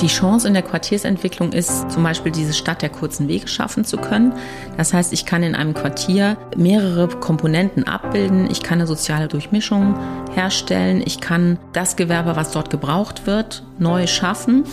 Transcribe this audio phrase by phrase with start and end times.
[0.00, 3.96] Die Chance in der Quartiersentwicklung ist zum Beispiel diese Stadt der kurzen Wege schaffen zu
[3.96, 4.34] können.
[4.76, 8.50] Das heißt, ich kann in einem Quartier mehrere Komponenten abbilden.
[8.50, 9.96] Ich kann eine soziale Durchmischung
[10.34, 11.02] herstellen.
[11.04, 14.64] Ich kann das Gewerbe, was dort gebraucht wird, neu schaffen.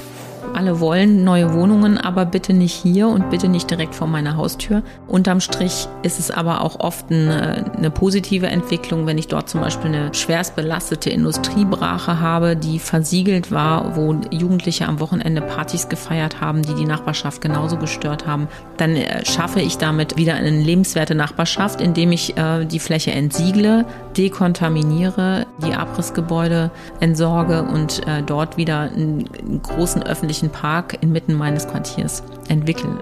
[0.53, 4.83] Alle wollen neue Wohnungen, aber bitte nicht hier und bitte nicht direkt vor meiner Haustür.
[5.07, 9.61] Unterm Strich ist es aber auch oft eine, eine positive Entwicklung, wenn ich dort zum
[9.61, 16.41] Beispiel eine schwerst belastete Industriebrache habe, die versiegelt war, wo Jugendliche am Wochenende Partys gefeiert
[16.41, 18.47] haben, die die Nachbarschaft genauso gestört haben.
[18.77, 23.85] Dann äh, schaffe ich damit wieder eine lebenswerte Nachbarschaft, indem ich äh, die Fläche entsiegle,
[24.17, 31.67] dekontaminiere, die Abrissgebäude entsorge und äh, dort wieder einen, einen großen öffentlichen Park inmitten meines
[31.67, 32.97] Quartiers entwickle.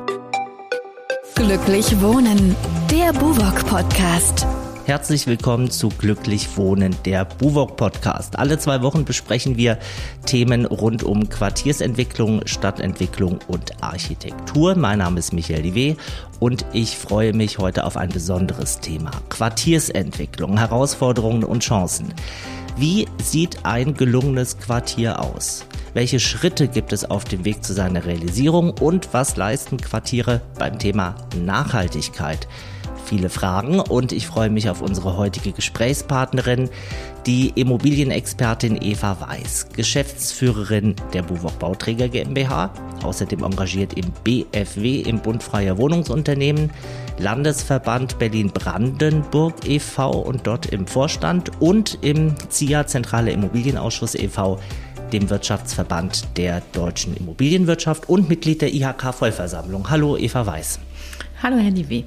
[1.36, 2.56] Glücklich Wohnen,
[2.92, 4.46] der Buwok Podcast.
[4.90, 8.40] Herzlich willkommen zu Glücklich Wohnen, der Buwok Podcast.
[8.40, 9.78] Alle zwei Wochen besprechen wir
[10.26, 14.76] Themen rund um Quartiersentwicklung, Stadtentwicklung und Architektur.
[14.76, 15.96] Mein Name ist Michael Liwe
[16.40, 19.12] und ich freue mich heute auf ein besonderes Thema.
[19.30, 22.14] Quartiersentwicklung, Herausforderungen und Chancen.
[22.76, 25.66] Wie sieht ein gelungenes Quartier aus?
[25.94, 30.78] Welche Schritte gibt es auf dem Weg zu seiner Realisierung und was leisten Quartiere beim
[30.78, 32.48] Thema Nachhaltigkeit?
[33.10, 36.70] viele Fragen und ich freue mich auf unsere heutige Gesprächspartnerin,
[37.26, 42.72] die Immobilienexpertin Eva Weiß, Geschäftsführerin der Buwok Bauträger GmbH,
[43.04, 46.70] außerdem engagiert im BFW im Bund Freier Wohnungsunternehmen,
[47.18, 50.12] Landesverband Berlin-Brandenburg e.V.
[50.12, 54.60] und dort im Vorstand und im ZIA Zentrale Immobilienausschuss e.V.,
[55.14, 59.90] dem Wirtschaftsverband der deutschen Immobilienwirtschaft und Mitglied der IHK-Vollversammlung.
[59.90, 60.80] Hallo Eva Weiß.
[61.42, 62.04] Hallo Herr Liwe.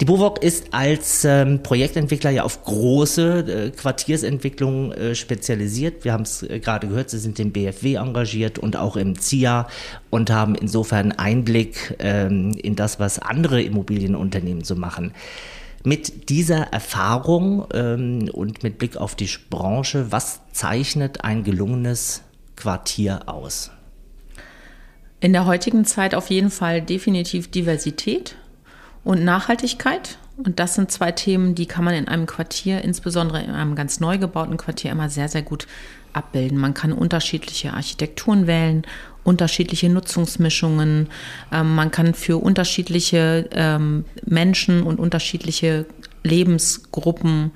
[0.00, 6.04] Die BUWOG ist als ähm, Projektentwickler ja auf große äh, Quartiersentwicklungen äh, spezialisiert.
[6.04, 9.66] Wir haben es äh, gerade gehört, Sie sind im BFW engagiert und auch im ZIA
[10.10, 15.12] und haben insofern Einblick ähm, in das, was andere Immobilienunternehmen so machen.
[15.88, 22.20] Mit dieser Erfahrung ähm, und mit Blick auf die Branche, was zeichnet ein gelungenes
[22.56, 23.70] Quartier aus?
[25.20, 28.36] In der heutigen Zeit auf jeden Fall definitiv Diversität
[29.02, 30.18] und Nachhaltigkeit.
[30.44, 33.98] Und das sind zwei Themen, die kann man in einem Quartier, insbesondere in einem ganz
[33.98, 35.66] neu gebauten Quartier, immer sehr, sehr gut
[36.12, 36.58] abbilden.
[36.58, 38.82] Man kann unterschiedliche Architekturen wählen,
[39.24, 41.08] unterschiedliche Nutzungsmischungen.
[41.52, 45.86] Ähm, man kann für unterschiedliche ähm, Menschen und unterschiedliche
[46.22, 47.50] Lebensgruppen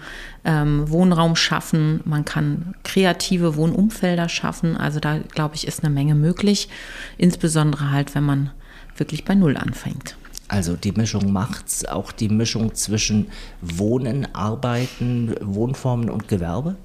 [0.45, 2.01] ähm, Wohnraum schaffen.
[2.05, 4.77] Man kann kreative Wohnumfelder schaffen.
[4.77, 6.69] Also da, glaube ich, ist eine Menge möglich.
[7.17, 8.51] Insbesondere halt, wenn man
[8.97, 10.17] wirklich bei Null anfängt.
[10.53, 13.29] Also die Mischung macht's, auch die Mischung zwischen
[13.63, 16.77] Wohnen, Arbeiten, Wohnformen und Gewerbe?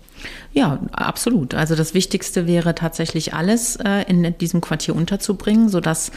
[0.53, 1.53] Ja, absolut.
[1.53, 6.13] Also das Wichtigste wäre tatsächlich alles äh, in diesem Quartier unterzubringen, sodass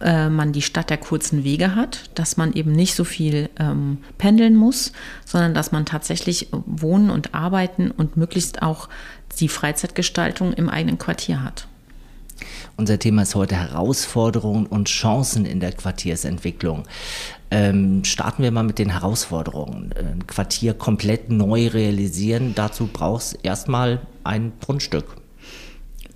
[0.00, 3.98] äh, man die Stadt der kurzen Wege hat, dass man eben nicht so viel ähm,
[4.16, 4.92] pendeln muss,
[5.24, 8.88] sondern dass man tatsächlich Wohnen und Arbeiten und möglichst auch
[9.40, 11.66] die Freizeitgestaltung im eigenen Quartier hat.
[12.76, 16.84] Unser Thema ist heute Herausforderungen und Chancen in der Quartiersentwicklung.
[17.50, 19.94] Ähm, starten wir mal mit den Herausforderungen.
[19.96, 25.04] Ein Quartier komplett neu realisieren, dazu brauchst erstmal ein Grundstück.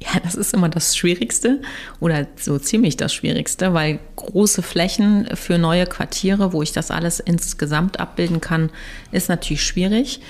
[0.01, 1.61] Ja, das ist immer das Schwierigste
[2.01, 7.21] oder so ziemlich das Schwierigste, weil große Flächen für neue Quartiere, wo ich das alles
[7.21, 8.71] insgesamt abbilden kann,
[9.11, 10.21] ist natürlich schwierig.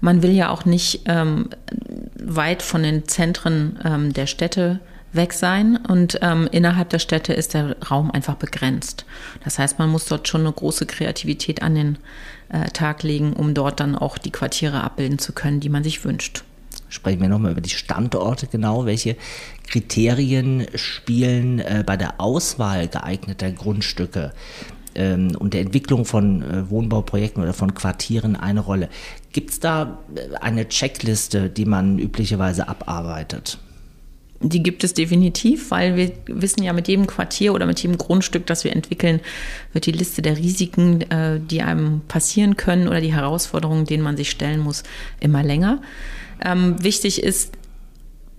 [0.00, 1.50] Man will ja auch nicht ähm,
[2.18, 4.80] weit von den Zentren ähm, der Städte
[5.12, 9.04] weg sein und ähm, innerhalb der Städte ist der Raum einfach begrenzt.
[9.44, 11.98] Das heißt, man muss dort schon eine große Kreativität an den
[12.50, 16.04] äh, Tag legen, um dort dann auch die Quartiere abbilden zu können, die man sich
[16.04, 16.44] wünscht.
[16.90, 18.86] Sprechen wir nochmal über die Standorte genau.
[18.86, 19.16] Welche
[19.68, 24.32] Kriterien spielen äh, bei der Auswahl geeigneter Grundstücke
[24.94, 28.88] ähm, und der Entwicklung von äh, Wohnbauprojekten oder von Quartieren eine Rolle?
[29.32, 33.58] Gibt es da äh, eine Checkliste, die man üblicherweise abarbeitet?
[34.40, 38.46] Die gibt es definitiv, weil wir wissen ja, mit jedem Quartier oder mit jedem Grundstück,
[38.46, 39.20] das wir entwickeln,
[39.72, 44.16] wird die Liste der Risiken, äh, die einem passieren können oder die Herausforderungen, denen man
[44.16, 44.84] sich stellen muss,
[45.18, 45.82] immer länger.
[46.44, 47.52] Ähm, wichtig ist,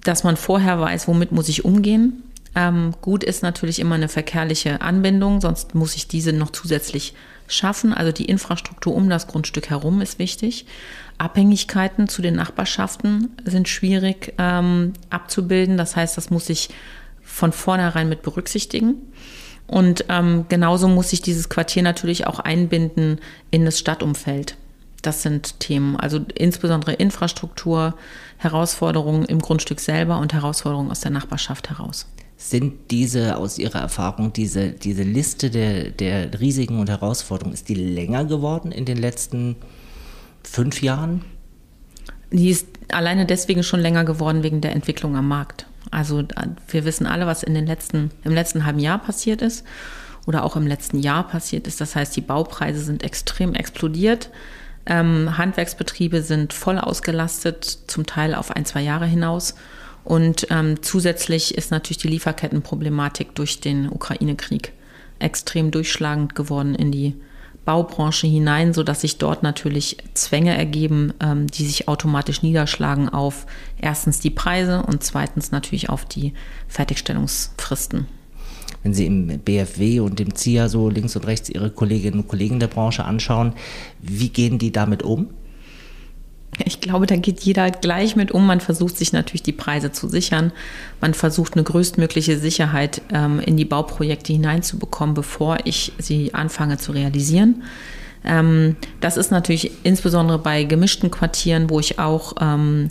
[0.03, 2.23] dass man vorher weiß, womit muss ich umgehen.
[2.55, 7.13] Ähm, gut ist natürlich immer eine verkehrliche Anbindung, sonst muss ich diese noch zusätzlich
[7.47, 7.93] schaffen.
[7.93, 10.65] Also die Infrastruktur um das Grundstück herum ist wichtig.
[11.19, 15.77] Abhängigkeiten zu den Nachbarschaften sind schwierig ähm, abzubilden.
[15.77, 16.69] Das heißt, das muss ich
[17.21, 18.95] von vornherein mit berücksichtigen.
[19.67, 23.19] Und ähm, genauso muss ich dieses Quartier natürlich auch einbinden
[23.51, 24.57] in das Stadtumfeld.
[25.01, 27.95] Das sind Themen, also insbesondere Infrastruktur,
[28.37, 32.07] Herausforderungen im Grundstück selber und Herausforderungen aus der Nachbarschaft heraus.
[32.37, 37.75] Sind diese aus Ihrer Erfahrung, diese, diese Liste der, der Risiken und Herausforderungen, ist die
[37.75, 39.57] länger geworden in den letzten
[40.43, 41.23] fünf Jahren?
[42.31, 45.65] Die ist alleine deswegen schon länger geworden wegen der Entwicklung am Markt.
[45.91, 46.23] Also
[46.67, 49.65] wir wissen alle, was in den letzten, im letzten halben Jahr passiert ist
[50.27, 51.81] oder auch im letzten Jahr passiert ist.
[51.81, 54.29] Das heißt, die Baupreise sind extrem explodiert.
[54.85, 59.55] Ähm, Handwerksbetriebe sind voll ausgelastet, zum Teil auf ein, zwei Jahre hinaus.
[60.03, 64.73] Und ähm, zusätzlich ist natürlich die Lieferkettenproblematik durch den Ukraine-Krieg
[65.19, 67.15] extrem durchschlagend geworden in die
[67.65, 73.45] Baubranche hinein, sodass sich dort natürlich Zwänge ergeben, ähm, die sich automatisch niederschlagen auf
[73.79, 76.33] erstens die Preise und zweitens natürlich auf die
[76.67, 78.07] Fertigstellungsfristen.
[78.83, 82.59] Wenn Sie im BFW und im ZIA so links und rechts Ihre Kolleginnen und Kollegen
[82.59, 83.53] der Branche anschauen,
[84.01, 85.27] wie gehen die damit um?
[86.65, 88.45] Ich glaube, da geht jeder gleich mit um.
[88.45, 90.51] Man versucht sich natürlich die Preise zu sichern.
[91.01, 96.91] Man versucht eine größtmögliche Sicherheit ähm, in die Bauprojekte hineinzubekommen, bevor ich sie anfange zu
[96.91, 97.63] realisieren.
[98.25, 102.89] Ähm, das ist natürlich insbesondere bei gemischten Quartieren, wo ich auch ähm,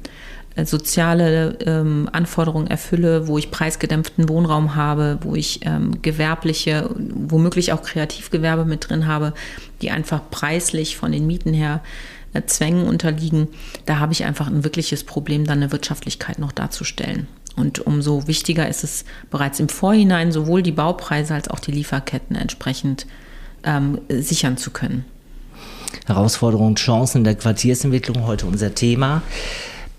[0.64, 7.82] soziale ähm, Anforderungen erfülle, wo ich preisgedämpften Wohnraum habe, wo ich ähm, gewerbliche, womöglich auch
[7.82, 9.34] Kreativgewerbe mit drin habe,
[9.82, 11.80] die einfach preislich von den Mieten her
[12.46, 13.48] Zwängen unterliegen,
[13.86, 17.26] da habe ich einfach ein wirkliches Problem, dann eine Wirtschaftlichkeit noch darzustellen.
[17.56, 22.36] Und umso wichtiger ist es bereits im Vorhinein sowohl die Baupreise als auch die Lieferketten
[22.36, 23.06] entsprechend
[23.64, 25.04] ähm, sichern zu können.
[26.06, 29.22] Herausforderungen, Chancen der Quartiersentwicklung, heute unser Thema.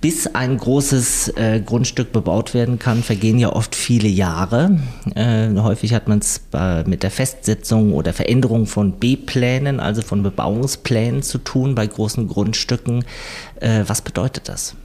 [0.02, 4.80] Bis ein großes äh, Grundstück bebaut werden kann, vergehen ja oft viele Jahre.
[5.14, 6.42] Äh, häufig hat man es
[6.86, 13.04] mit der Festsetzung oder Veränderung von B-Plänen, also von Bebauungsplänen zu tun bei großen Grundstücken.
[13.60, 14.76] Äh, was bedeutet das?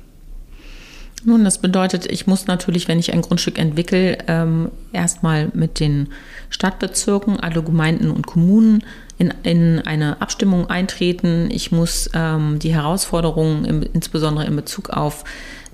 [1.26, 6.08] Nun, das bedeutet, ich muss natürlich, wenn ich ein Grundstück entwickle, ähm, erstmal mit den
[6.50, 8.84] Stadtbezirken, alle Gemeinden und Kommunen
[9.16, 11.48] in, in eine Abstimmung eintreten.
[11.50, 15.24] Ich muss ähm, die Herausforderungen, insbesondere in Bezug auf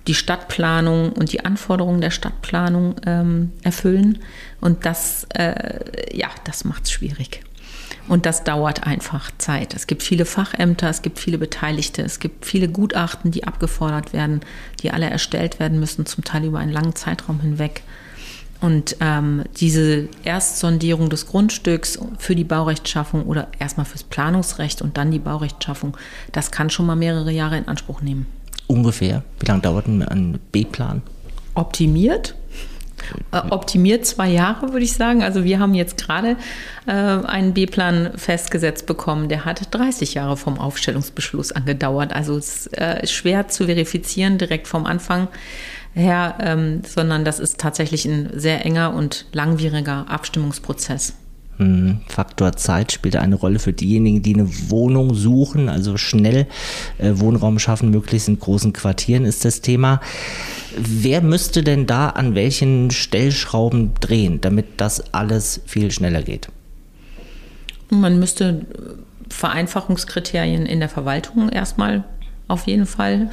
[0.06, 4.18] die Stadtplanung und die Anforderungen der Stadtplanung ähm, erfüllen.
[4.60, 7.42] Und das, äh, ja, das macht es schwierig.
[8.10, 9.72] Und das dauert einfach Zeit.
[9.72, 14.40] Es gibt viele Fachämter, es gibt viele Beteiligte, es gibt viele Gutachten, die abgefordert werden,
[14.82, 17.84] die alle erstellt werden müssen, zum Teil über einen langen Zeitraum hinweg.
[18.60, 25.12] Und ähm, diese Erstsondierung des Grundstücks für die Baurechtschaffung oder erstmal fürs Planungsrecht und dann
[25.12, 25.96] die Baurechtschaffung,
[26.32, 28.26] das kann schon mal mehrere Jahre in Anspruch nehmen.
[28.66, 29.22] Ungefähr.
[29.38, 31.02] Wie lange dauert ein B-Plan?
[31.54, 32.34] Optimiert.
[33.32, 35.22] Äh, optimiert zwei Jahre, würde ich sagen.
[35.22, 36.36] Also wir haben jetzt gerade
[36.86, 42.12] äh, einen B-Plan festgesetzt bekommen, der hat 30 Jahre vom Aufstellungsbeschluss angedauert.
[42.12, 45.28] Also es ist äh, schwer zu verifizieren direkt vom Anfang
[45.94, 51.14] her, ähm, sondern das ist tatsächlich ein sehr enger und langwieriger Abstimmungsprozess.
[51.60, 56.46] Hm, Faktor Zeit spielt eine Rolle für diejenigen, die eine Wohnung suchen, also schnell
[56.96, 60.00] äh, Wohnraum schaffen, möglichst in großen Quartieren ist das Thema.
[60.82, 66.48] Wer müsste denn da an welchen Stellschrauben drehen, damit das alles viel schneller geht?
[67.90, 68.66] Man müsste
[69.28, 72.04] Vereinfachungskriterien in der Verwaltung erstmal
[72.48, 73.30] auf jeden Fall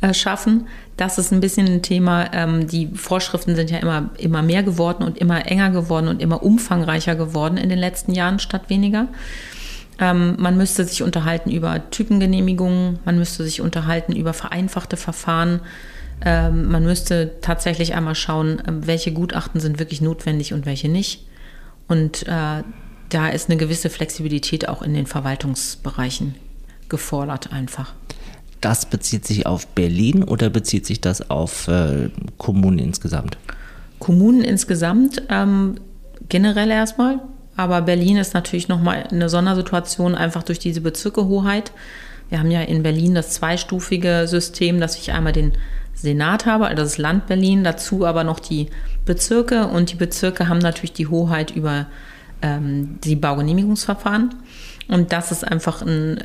[0.00, 0.66] äh, schaffen.
[0.96, 2.32] Das ist ein bisschen ein Thema.
[2.32, 6.42] Ähm, die Vorschriften sind ja immer, immer mehr geworden und immer enger geworden und immer
[6.42, 9.08] umfangreicher geworden in den letzten Jahren statt weniger.
[10.00, 15.60] Ähm, man müsste sich unterhalten über Typengenehmigungen, man müsste sich unterhalten über vereinfachte Verfahren.
[16.22, 21.26] Ähm, man müsste tatsächlich einmal schauen, welche Gutachten sind wirklich notwendig und welche nicht.
[21.88, 22.62] Und äh,
[23.08, 26.34] da ist eine gewisse Flexibilität auch in den Verwaltungsbereichen
[26.88, 27.94] gefordert einfach
[28.64, 33.36] das bezieht sich auf Berlin oder bezieht sich das auf äh, Kommunen insgesamt?
[33.98, 35.74] Kommunen insgesamt ähm,
[36.30, 37.20] generell erstmal,
[37.56, 41.72] aber Berlin ist natürlich nochmal eine Sondersituation, einfach durch diese Bezirkehoheit.
[42.30, 45.52] Wir haben ja in Berlin das zweistufige System, dass ich einmal den
[46.04, 48.68] Senat habe, also das Land Berlin, dazu aber noch die
[49.04, 51.86] Bezirke und die Bezirke haben natürlich die Hoheit über
[52.42, 54.34] ähm, die Baugenehmigungsverfahren.
[54.86, 56.22] Und das ist einfach ein,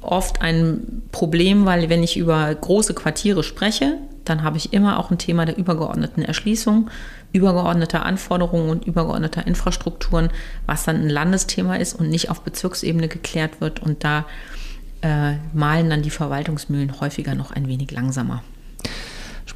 [0.00, 5.10] oft ein Problem, weil wenn ich über große Quartiere spreche, dann habe ich immer auch
[5.10, 6.88] ein Thema der übergeordneten Erschließung,
[7.32, 10.30] übergeordneter Anforderungen und übergeordneter Infrastrukturen,
[10.66, 13.80] was dann ein Landesthema ist und nicht auf Bezirksebene geklärt wird.
[13.80, 14.24] Und da
[15.02, 18.42] äh, malen dann die Verwaltungsmühlen häufiger noch ein wenig langsamer.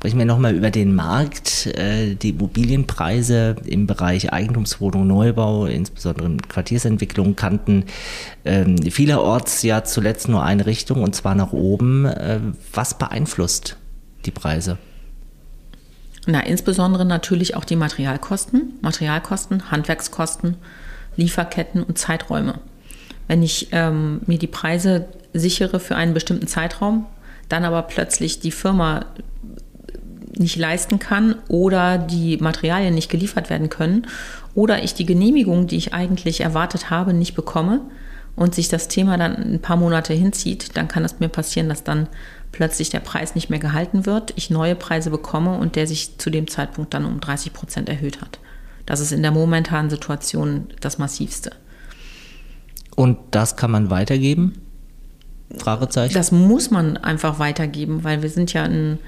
[0.04, 6.42] Sprechen wir nochmal über den Markt, äh, die Immobilienpreise im Bereich Eigentumswohnung, Neubau, insbesondere in
[6.42, 7.86] Quartiersentwicklung, kannten
[8.44, 12.04] ähm, vielerorts ja zuletzt nur eine Richtung und zwar nach oben.
[12.04, 12.40] Äh,
[12.74, 13.78] was beeinflusst
[14.26, 14.76] die Preise?
[16.26, 20.58] Na, insbesondere natürlich auch die Materialkosten, Materialkosten, Handwerkskosten,
[21.16, 22.58] Lieferketten und Zeiträume.
[23.26, 27.06] Wenn ich ähm, mir die Preise sichere für einen bestimmten Zeitraum,
[27.48, 29.06] dann aber plötzlich die Firma
[30.36, 34.06] nicht leisten kann oder die Materialien nicht geliefert werden können
[34.54, 37.80] oder ich die Genehmigung, die ich eigentlich erwartet habe, nicht bekomme
[38.36, 41.84] und sich das Thema dann ein paar Monate hinzieht, dann kann es mir passieren, dass
[41.84, 42.08] dann
[42.52, 46.30] plötzlich der Preis nicht mehr gehalten wird, ich neue Preise bekomme und der sich zu
[46.30, 48.38] dem Zeitpunkt dann um 30 Prozent erhöht hat.
[48.86, 51.52] Das ist in der momentanen Situation das Massivste.
[52.96, 54.60] Und das kann man weitergeben?
[55.58, 56.14] Fragezeichen.
[56.14, 58.98] Das muss man einfach weitergeben, weil wir sind ja ein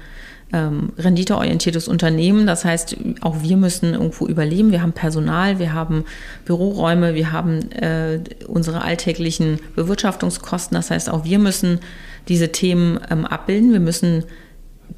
[0.53, 2.47] ähm, renditeorientiertes Unternehmen.
[2.47, 4.71] Das heißt, auch wir müssen irgendwo überleben.
[4.71, 6.05] Wir haben Personal, wir haben
[6.45, 10.75] Büroräume, wir haben äh, unsere alltäglichen Bewirtschaftungskosten.
[10.75, 11.79] Das heißt, auch wir müssen
[12.27, 13.73] diese Themen ähm, abbilden.
[13.73, 14.23] Wir müssen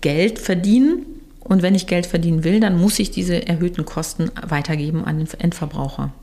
[0.02, 1.06] Geld verdienen.
[1.40, 5.28] Und wenn ich Geld verdienen will, dann muss ich diese erhöhten Kosten weitergeben an den
[5.40, 6.14] Endverbraucher.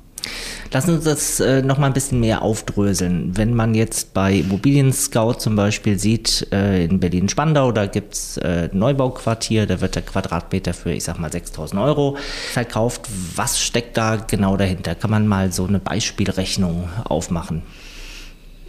[0.72, 3.36] Lassen Sie uns das äh, noch mal ein bisschen mehr aufdröseln.
[3.36, 8.36] Wenn man jetzt bei Immobilien Scout zum Beispiel sieht, äh, in Berlin-Spandau, da gibt es
[8.38, 12.16] äh, ein Neubauquartier, da wird der Quadratmeter für, ich sag mal, 6000 Euro
[12.52, 13.02] verkauft.
[13.36, 14.94] Was steckt da genau dahinter?
[14.94, 17.62] Kann man mal so eine Beispielrechnung aufmachen?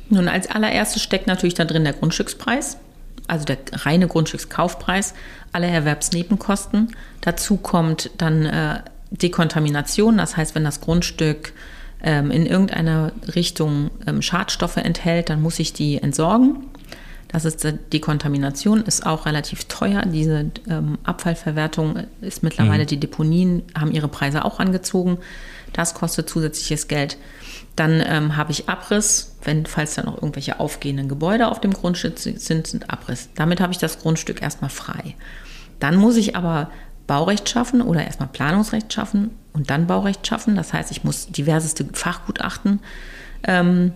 [0.09, 2.77] Nun, als allererstes steckt natürlich da drin der Grundstückspreis,
[3.27, 5.13] also der reine Grundstückskaufpreis,
[5.51, 6.95] alle Erwerbsnebenkosten.
[7.21, 8.79] Dazu kommt dann äh,
[9.11, 11.53] Dekontamination, das heißt, wenn das Grundstück
[12.01, 16.67] ähm, in irgendeiner Richtung ähm, Schadstoffe enthält, dann muss ich die entsorgen.
[17.27, 20.03] Das ist die Dekontamination, ist auch relativ teuer.
[20.05, 22.87] Diese ähm, Abfallverwertung ist mittlerweile, mhm.
[22.87, 25.17] die Deponien haben ihre Preise auch angezogen.
[25.73, 27.17] Das kostet zusätzliches Geld.
[27.75, 32.17] Dann ähm, habe ich Abriss, wenn, falls da noch irgendwelche aufgehenden Gebäude auf dem Grundstück
[32.17, 33.29] sind, sind Abriss.
[33.35, 35.15] Damit habe ich das Grundstück erstmal frei.
[35.79, 36.71] Dann muss ich aber
[37.07, 40.55] Baurecht schaffen oder erstmal Planungsrecht schaffen und dann Baurecht schaffen.
[40.55, 42.81] Das heißt, ich muss diverseste Fachgutachten
[43.43, 43.93] ähm,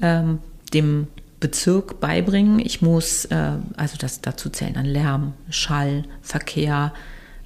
[0.00, 0.38] ähm,
[0.72, 1.08] dem
[1.40, 2.60] Bezirk beibringen.
[2.60, 6.92] Ich muss, äh, also das dazu zählen dann Lärm, Schall, Verkehr,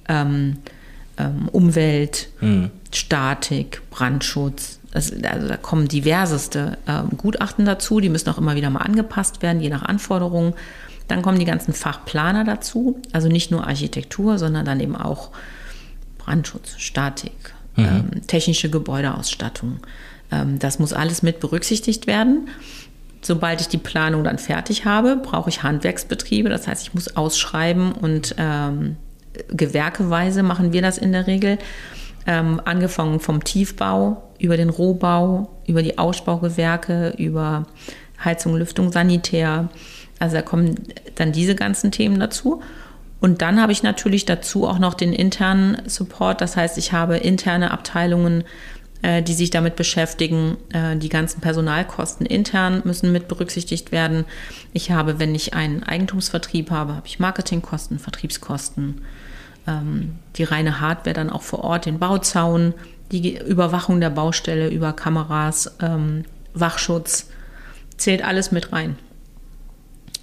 [0.07, 0.57] ähm,
[1.17, 2.71] ähm Umwelt, mhm.
[2.93, 4.79] Statik, Brandschutz.
[4.93, 9.61] Also da kommen diverseste ähm, Gutachten dazu, die müssen auch immer wieder mal angepasst werden,
[9.61, 10.53] je nach Anforderungen.
[11.11, 15.31] Dann kommen die ganzen Fachplaner dazu, also nicht nur Architektur, sondern dann eben auch
[16.17, 17.85] Brandschutz, Statik, mhm.
[17.85, 19.81] ähm, technische Gebäudeausstattung.
[20.31, 22.47] Ähm, das muss alles mit berücksichtigt werden.
[23.21, 26.47] Sobald ich die Planung dann fertig habe, brauche ich Handwerksbetriebe.
[26.47, 28.95] Das heißt, ich muss ausschreiben und ähm,
[29.49, 31.57] gewerkeweise machen wir das in der Regel.
[32.25, 37.65] Ähm, angefangen vom Tiefbau über den Rohbau, über die Ausbaugewerke, über
[38.23, 39.67] Heizung, Lüftung, Sanitär,
[40.21, 40.75] also da kommen
[41.15, 42.61] dann diese ganzen Themen dazu.
[43.19, 46.41] Und dann habe ich natürlich dazu auch noch den internen Support.
[46.41, 48.43] Das heißt, ich habe interne Abteilungen,
[49.01, 50.57] äh, die sich damit beschäftigen.
[50.73, 54.25] Äh, die ganzen Personalkosten intern müssen mit berücksichtigt werden.
[54.73, 59.01] Ich habe, wenn ich einen Eigentumsvertrieb habe, habe ich Marketingkosten, Vertriebskosten,
[59.67, 62.75] ähm, die reine Hardware dann auch vor Ort, den Bauzaun,
[63.11, 67.29] die Überwachung der Baustelle über Kameras, ähm, Wachschutz,
[67.97, 68.97] zählt alles mit rein.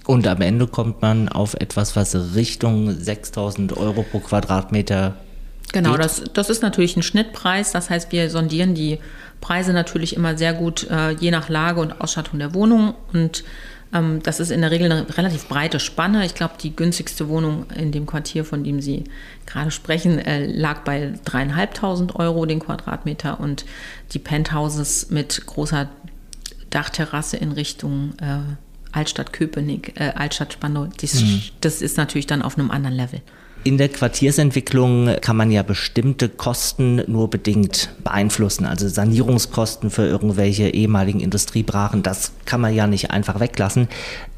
[0.09, 5.13] Und am Ende kommt man auf etwas, was Richtung 6000 Euro pro Quadratmeter
[5.71, 7.71] Genau, das, das ist natürlich ein Schnittpreis.
[7.73, 8.97] Das heißt, wir sondieren die
[9.39, 12.95] Preise natürlich immer sehr gut, äh, je nach Lage und Ausstattung der Wohnung.
[13.13, 13.43] Und
[13.93, 16.25] ähm, das ist in der Regel eine relativ breite Spanne.
[16.25, 19.03] Ich glaube, die günstigste Wohnung in dem Quartier, von dem Sie
[19.45, 23.63] gerade sprechen, äh, lag bei dreieinhalbtausend Euro den Quadratmeter und
[24.13, 25.87] die Penthouses mit großer
[26.71, 28.39] Dachterrasse in Richtung äh,
[28.91, 31.41] Altstadt Köpenick, äh, Altstadt Spandau, das, mhm.
[31.61, 33.21] das ist natürlich dann auf einem anderen Level.
[33.65, 38.65] In der Quartiersentwicklung kann man ja bestimmte Kosten nur bedingt beeinflussen.
[38.65, 43.89] Also Sanierungskosten für irgendwelche ehemaligen Industriebrachen, das kann man ja nicht einfach weglassen.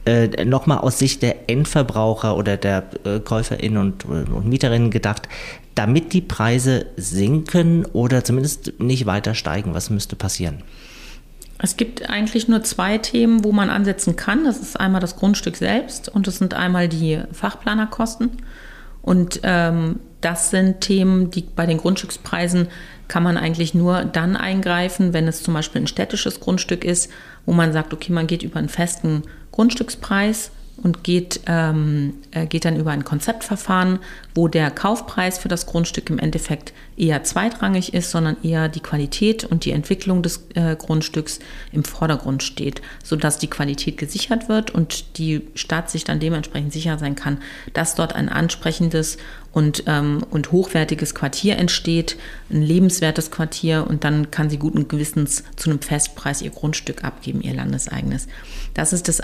[0.06, 5.28] Äh, Nochmal aus Sicht der Endverbraucher oder der äh, KäuferInnen und, und Mieterinnen gedacht,
[5.76, 10.64] damit die Preise sinken oder zumindest nicht weiter steigen, was müsste passieren?
[11.64, 14.46] Es gibt eigentlich nur zwei Themen, wo man ansetzen kann.
[14.46, 18.32] Das ist einmal das Grundstück selbst und das sind einmal die Fachplanerkosten.
[19.04, 22.68] Und ähm, das sind Themen, die bei den Grundstückspreisen
[23.08, 27.12] kann man eigentlich nur dann eingreifen, wenn es zum Beispiel ein städtisches Grundstück ist,
[27.46, 30.52] wo man sagt, okay, man geht über einen festen Grundstückspreis
[30.84, 34.00] und geht, ähm, äh, geht dann über ein Konzeptverfahren,
[34.36, 39.44] wo der Kaufpreis für das Grundstück im Endeffekt eher zweitrangig ist, sondern eher die Qualität
[39.44, 41.40] und die Entwicklung des äh, Grundstücks
[41.72, 46.98] im Vordergrund steht, sodass die Qualität gesichert wird und die Stadt sich dann dementsprechend sicher
[46.98, 47.40] sein kann,
[47.74, 49.18] dass dort ein ansprechendes
[49.54, 52.18] und, ähm, und hochwertiges Quartier entsteht,
[52.50, 57.42] ein lebenswertes Quartier und dann kann sie guten Gewissens zu einem Festpreis ihr Grundstück abgeben,
[57.42, 58.28] ihr landeseigenes.
[58.74, 59.22] Das ist das,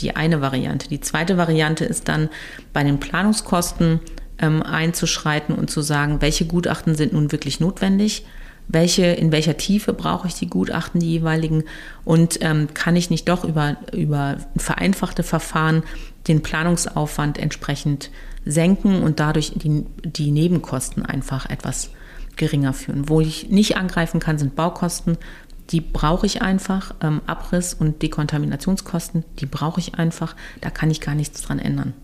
[0.00, 0.88] die eine Variante.
[0.88, 2.28] Die zweite Variante ist dann
[2.72, 4.00] bei den Planungskosten
[4.38, 8.24] ähm, einzuschreiten und zu sagen, welche Gutachten sind nun wirklich notwendig
[8.68, 11.64] welche, in welcher Tiefe brauche ich die Gutachten, die jeweiligen,
[12.04, 15.82] und ähm, kann ich nicht doch über, über vereinfachte Verfahren
[16.28, 18.10] den Planungsaufwand entsprechend
[18.44, 21.90] senken und dadurch die, die Nebenkosten einfach etwas
[22.36, 23.08] geringer führen.
[23.08, 25.18] Wo ich nicht angreifen kann, sind Baukosten.
[25.70, 26.94] Die brauche ich einfach.
[27.00, 30.34] Ähm, Abriss- und Dekontaminationskosten, die brauche ich einfach.
[30.60, 31.94] Da kann ich gar nichts dran ändern.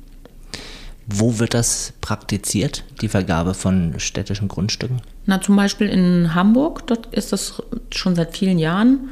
[1.07, 5.03] Wo wird das praktiziert, die Vergabe von städtischen Grundstücken?
[5.27, 9.11] Na, zum Beispiel in Hamburg, dort ist das schon seit vielen Jahren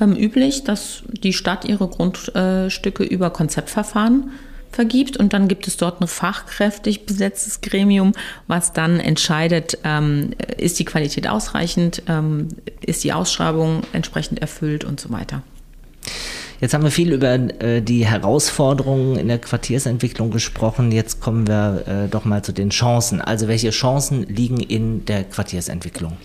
[0.00, 4.30] ähm, üblich, dass die Stadt ihre Grundstücke über Konzeptverfahren
[4.74, 8.12] vergibt und dann gibt es dort ein fachkräftig besetztes Gremium,
[8.48, 12.48] was dann entscheidet, ähm, ist die Qualität ausreichend, ähm,
[12.84, 15.42] ist die Ausschreibung entsprechend erfüllt und so weiter.
[16.64, 20.92] Jetzt haben wir viel über äh, die Herausforderungen in der Quartiersentwicklung gesprochen.
[20.92, 23.20] Jetzt kommen wir äh, doch mal zu den Chancen.
[23.20, 26.16] Also welche Chancen liegen in der Quartiersentwicklung?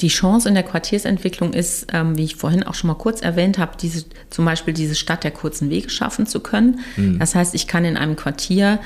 [0.00, 3.58] Die Chance in der Quartiersentwicklung ist, ähm, wie ich vorhin auch schon mal kurz erwähnt
[3.58, 6.80] habe, diese, zum Beispiel diese Stadt der kurzen Wege schaffen zu können.
[6.96, 7.20] Mhm.
[7.20, 8.80] Das heißt, ich kann in einem Quartier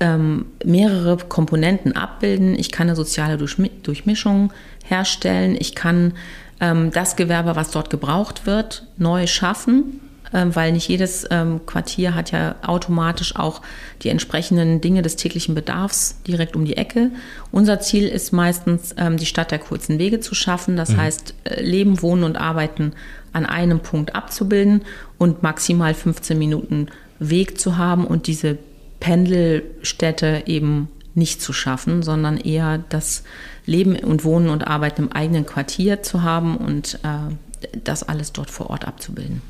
[0.00, 2.58] ähm, mehrere Komponenten abbilden.
[2.58, 4.54] Ich kann eine soziale Durchmischung
[4.86, 5.54] herstellen.
[5.60, 6.14] Ich kann
[6.92, 10.00] das Gewerbe, was dort gebraucht wird, neu schaffen,
[10.32, 13.62] ähm, weil nicht jedes ähm, Quartier hat ja automatisch auch
[14.02, 17.10] die entsprechenden Dinge des täglichen Bedarfs direkt um die Ecke.
[17.50, 20.96] Unser Ziel ist meistens, die Stadt der kurzen Wege zu schaffen, das mhm.
[20.98, 22.92] heißt äh, Leben, Wohnen und Arbeiten
[23.32, 24.82] an einem Punkt abzubilden
[25.18, 26.88] und maximal 15 Minuten
[27.18, 28.58] Weg zu haben und diese
[29.00, 33.22] Pendelstädte eben nicht zu schaffen, sondern eher das
[33.66, 37.34] Leben und Wohnen und Arbeiten im eigenen Quartier zu haben und äh,
[37.84, 39.42] das alles dort vor Ort abzubilden.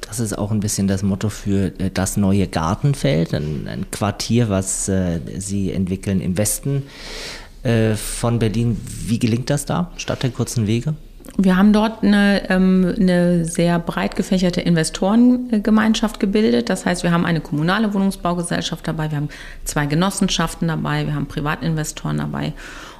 [0.00, 4.48] Das ist auch ein bisschen das Motto für äh, das neue Gartenfeld, ein, ein Quartier,
[4.48, 6.84] was äh, Sie entwickeln im Westen
[7.62, 8.80] äh, von Berlin.
[9.06, 10.94] Wie gelingt das da, statt der kurzen Wege?
[11.36, 16.68] Wir haben dort eine, ähm, eine sehr breit gefächerte Investorengemeinschaft gebildet.
[16.68, 19.28] Das heißt, wir haben eine kommunale Wohnungsbaugesellschaft dabei, wir haben
[19.64, 22.52] zwei Genossenschaften dabei, wir haben Privatinvestoren dabei.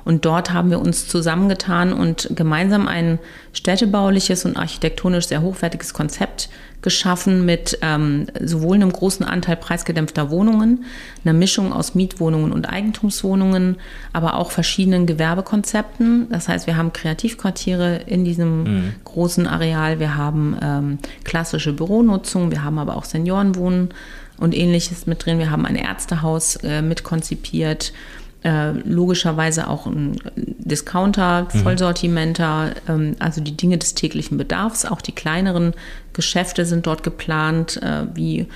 [0.04, 3.18] Und dort haben wir uns zusammengetan und gemeinsam ein
[3.52, 6.50] städtebauliches und architektonisch sehr hochwertiges Konzept
[6.82, 10.84] geschaffen mit ähm, sowohl einem großen Anteil preisgedämpfter Wohnungen,
[11.24, 13.76] einer Mischung aus Mietwohnungen und Eigentumswohnungen,
[14.12, 16.28] aber auch verschiedenen Gewerbekonzepten.
[16.28, 18.92] Das heißt, wir haben Kreativquartiere in diesem mhm.
[19.04, 23.88] großen Areal, wir haben ähm, klassische Büronutzung, wir haben aber auch Seniorenwohnen
[24.36, 25.38] und ähnliches mit drin.
[25.38, 27.94] Wir haben ein Ärztehaus äh, mit konzipiert
[28.44, 31.58] äh, logischerweise auch ein Discounter, mhm.
[31.58, 34.84] Vollsortimenter, ähm, also die Dinge des täglichen Bedarfs.
[34.84, 35.72] Auch die kleineren
[36.12, 38.46] Geschäfte sind dort geplant, äh, wie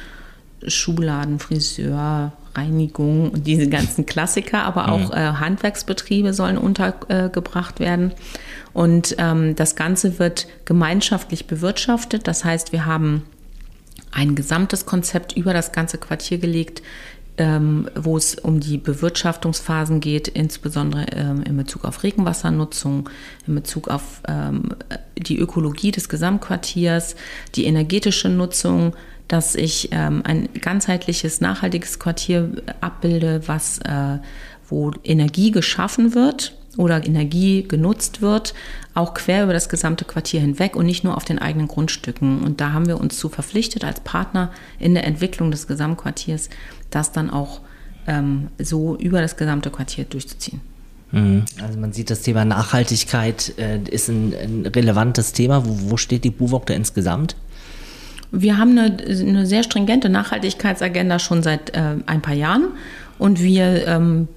[0.67, 4.89] Schuhladen, Friseur, Reinigung und diese ganzen Klassiker, aber mhm.
[4.93, 8.13] auch äh, Handwerksbetriebe sollen untergebracht werden.
[8.75, 12.29] Und ähm, das Ganze wird gemeinschaftlich bewirtschaftet.
[12.29, 13.25] Das heißt, wir haben
[14.13, 16.83] ein gesamtes Konzept über das ganze Quartier gelegt,
[17.39, 23.09] ähm, wo es um die Bewirtschaftungsphasen geht, insbesondere ähm, in Bezug auf Regenwassernutzung,
[23.47, 24.75] in Bezug auf ähm,
[25.17, 27.17] die Ökologie des Gesamtquartiers,
[27.55, 28.95] die energetische Nutzung,
[29.29, 34.19] dass ich ähm, ein ganzheitliches, nachhaltiges Quartier abbilde, was, äh,
[34.69, 38.55] wo Energie geschaffen wird oder Energie genutzt wird,
[38.95, 42.41] auch quer über das gesamte Quartier hinweg und nicht nur auf den eigenen Grundstücken.
[42.43, 46.49] Und da haben wir uns zu verpflichtet als Partner in der Entwicklung des Gesamtquartiers,
[46.91, 47.61] das dann auch
[48.07, 50.61] ähm, so über das gesamte Quartier durchzuziehen.
[51.11, 51.45] Mhm.
[51.61, 55.67] Also man sieht, das Thema Nachhaltigkeit äh, ist ein, ein, relevantes Thema.
[55.67, 57.35] Wo, wo steht die BUWOG da insgesamt?
[58.31, 62.69] Wir haben eine, eine sehr stringente Nachhaltigkeitsagenda schon seit äh, ein paar Jahren
[63.19, 64.29] und wir ähm,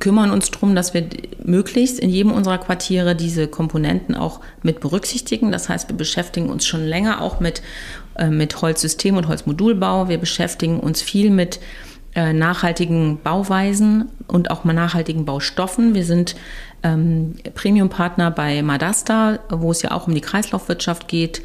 [0.00, 1.06] kümmern uns darum, dass wir
[1.44, 5.52] möglichst in jedem unserer Quartiere diese Komponenten auch mit berücksichtigen.
[5.52, 7.62] Das heißt, wir beschäftigen uns schon länger auch mit,
[8.16, 10.08] äh, mit Holzsystem und Holzmodulbau.
[10.08, 11.60] Wir beschäftigen uns viel mit
[12.14, 15.94] äh, nachhaltigen Bauweisen und auch mal nachhaltigen Baustoffen.
[15.94, 16.34] Wir sind
[16.82, 21.42] ähm, Premium-Partner bei Madasta, wo es ja auch um die Kreislaufwirtschaft geht.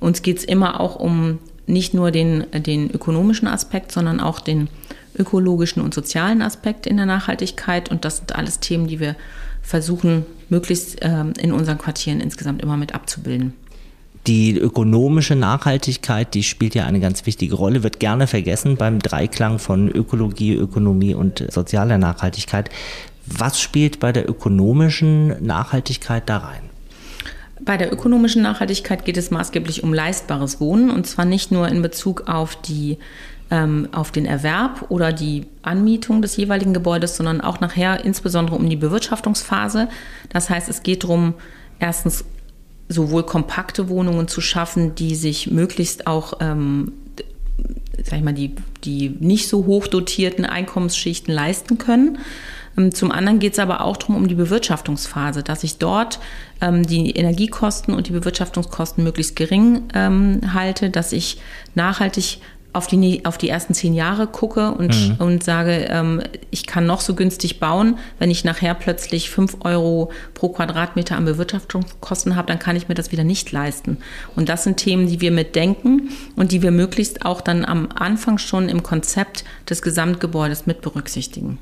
[0.00, 4.68] Uns geht es immer auch um nicht nur den, den ökonomischen Aspekt, sondern auch den
[5.18, 7.90] ökologischen und sozialen Aspekt in der Nachhaltigkeit.
[7.90, 9.16] Und das sind alles Themen, die wir
[9.62, 13.54] versuchen, möglichst ähm, in unseren Quartieren insgesamt immer mit abzubilden.
[14.26, 19.58] Die ökonomische Nachhaltigkeit, die spielt ja eine ganz wichtige Rolle, wird gerne vergessen beim Dreiklang
[19.58, 22.70] von Ökologie, Ökonomie und sozialer Nachhaltigkeit.
[23.26, 26.62] Was spielt bei der ökonomischen Nachhaltigkeit da rein?
[27.64, 31.82] Bei der ökonomischen Nachhaltigkeit geht es maßgeblich um leistbares Wohnen und zwar nicht nur in
[31.82, 32.98] Bezug auf die
[33.52, 38.68] ähm, auf den Erwerb oder die Anmietung des jeweiligen Gebäudes, sondern auch nachher insbesondere um
[38.68, 39.88] die Bewirtschaftungsphase.
[40.30, 41.34] Das heißt, es geht darum,
[41.78, 42.24] erstens
[42.88, 46.92] sowohl kompakte Wohnungen zu schaffen, die sich möglichst auch ähm,
[48.04, 52.18] sag ich mal, die, die nicht so hoch dotierten Einkommensschichten leisten können.
[52.76, 56.18] Ähm, zum anderen geht es aber auch darum, um die Bewirtschaftungsphase, dass ich dort
[56.60, 61.38] ähm, die Energiekosten und die Bewirtschaftungskosten möglichst gering ähm, halte, dass ich
[61.74, 62.38] nachhaltig
[62.72, 65.16] auf die, auf die ersten zehn Jahre gucke und, mhm.
[65.18, 70.10] und sage, ähm, ich kann noch so günstig bauen, wenn ich nachher plötzlich fünf Euro
[70.34, 73.98] pro Quadratmeter an Bewirtschaftungskosten habe, dann kann ich mir das wieder nicht leisten.
[74.36, 78.38] Und das sind Themen, die wir mitdenken und die wir möglichst auch dann am Anfang
[78.38, 81.58] schon im Konzept des Gesamtgebäudes mit berücksichtigen.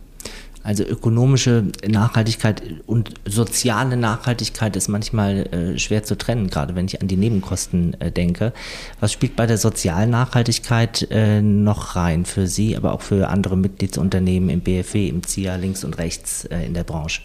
[0.63, 7.01] Also ökonomische Nachhaltigkeit und soziale Nachhaltigkeit ist manchmal äh, schwer zu trennen, gerade wenn ich
[7.01, 8.53] an die Nebenkosten äh, denke.
[9.01, 13.57] Was spielt bei der sozialen Nachhaltigkeit äh, noch rein für Sie, aber auch für andere
[13.57, 17.23] Mitgliedsunternehmen im BFW, im CIA links und rechts äh, in der Branche?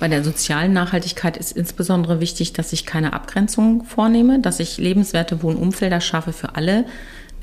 [0.00, 5.42] Bei der sozialen Nachhaltigkeit ist insbesondere wichtig, dass ich keine Abgrenzung vornehme, dass ich lebenswerte
[5.44, 6.84] Wohnumfelder schaffe für alle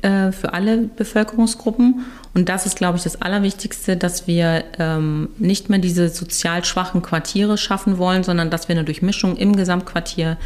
[0.02, 2.06] äh, für alle Bevölkerungsgruppen.
[2.34, 7.02] Und das ist, glaube ich, das Allerwichtigste, dass wir ähm, nicht mehr diese sozial schwachen
[7.02, 10.36] Quartiere schaffen wollen, sondern dass wir eine Durchmischung im Gesamtquartier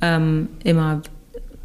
[0.00, 1.02] ähm, immer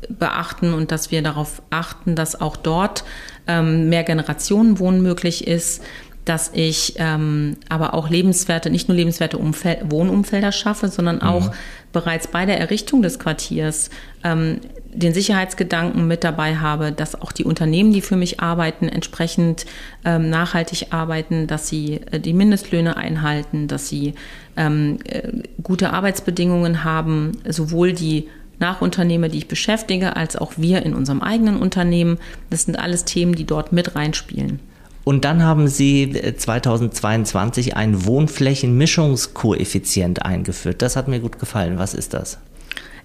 [0.10, 3.04] beachten und dass wir darauf achten, dass auch dort
[3.48, 5.82] ähm, mehr Generationenwohnen möglich ist,
[6.26, 11.54] dass ich ähm, aber auch lebenswerte, nicht nur lebenswerte Umfel Wohnumfelder schaffe, sondern auch mhm.
[11.94, 13.92] bereits bei der Errichtung des Quartiers
[14.24, 14.60] ähm,
[14.96, 19.66] den Sicherheitsgedanken mit dabei habe, dass auch die Unternehmen, die für mich arbeiten, entsprechend
[20.04, 24.14] ähm, nachhaltig arbeiten, dass sie äh, die Mindestlöhne einhalten, dass sie
[24.58, 25.32] ähm, äh,
[25.62, 28.28] gute Arbeitsbedingungen haben, sowohl die
[28.60, 32.20] Nachunternehmer, die ich beschäftige, als auch wir in unserem eigenen Unternehmen.
[32.50, 34.60] Das sind alles Themen, die dort mit reinspielen.
[35.04, 40.82] Und dann haben Sie 2022 äh, einen Wohnflächenmischungskoeffizient eingeführt.
[40.82, 41.78] Das hat mir gut gefallen.
[41.78, 42.40] Was ist das?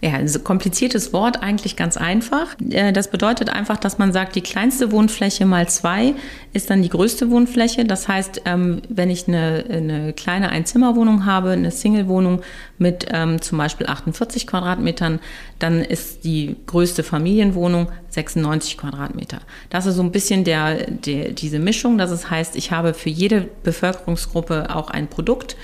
[0.02, 2.56] Ja, ein kompliziertes Wort, eigentlich ganz einfach.
[2.70, 6.14] Äh, das bedeutet einfach, dass man sagt, die kleinste Wohnfläche mal zwei
[6.54, 7.84] ist dann die größte Wohnfläche.
[7.84, 12.40] Das heißt, ähm, wenn ich eine, eine kleine Einzimmerwohnung habe, eine Single-Wohnung
[12.78, 15.20] mit ähm, zum Beispiel 48 Quadratmetern,
[15.58, 19.40] dann ist die größte Familienwohnung 96 Quadratmeter.
[19.68, 21.98] Das ist so ein bisschen der, der, diese Mischung.
[21.98, 25.56] Das heißt, ich habe für jede Bevölkerungsgruppe auch ein Produkt.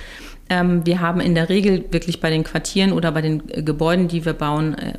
[0.48, 4.08] Ähm, wir haben in der Regel wirklich bei den Quartieren oder bei den äh, Gebäuden,
[4.08, 4.94] die wir bauen, äh,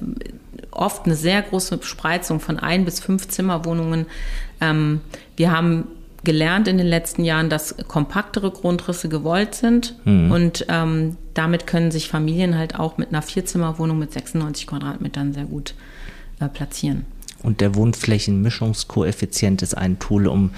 [0.71, 4.05] oft eine sehr große Spreizung von ein bis fünf Zimmerwohnungen.
[4.61, 5.01] Ähm,
[5.35, 5.87] wir haben
[6.23, 10.31] gelernt in den letzten Jahren, dass kompaktere Grundrisse gewollt sind mhm.
[10.31, 15.45] und ähm, damit können sich Familien halt auch mit einer Vierzimmerwohnung mit 96 Quadratmetern sehr
[15.45, 15.73] gut
[16.39, 17.05] äh, platzieren.
[17.47, 20.51] Und der Wohnflächenmischungskoeffizient ist ein Tool, um